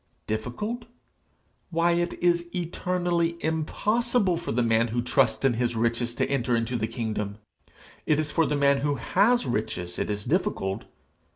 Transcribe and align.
Difficult? 0.25 0.85
Why, 1.69 1.91
it 1.91 2.13
is 2.13 2.49
eternally 2.55 3.37
impossible 3.39 4.35
for 4.35 4.51
the 4.51 4.63
man 4.63 4.87
who 4.87 4.99
trusts 4.99 5.45
in 5.45 5.53
his 5.53 5.75
riches 5.75 6.15
to 6.15 6.25
enter 6.27 6.55
into 6.55 6.75
the 6.75 6.87
kingdom! 6.87 7.37
it 8.07 8.19
is 8.19 8.31
for 8.31 8.47
the 8.47 8.55
man 8.55 8.79
who 8.79 8.95
has 8.95 9.45
riches 9.45 9.99
it 9.99 10.09
is 10.09 10.25
difficult. 10.25 10.85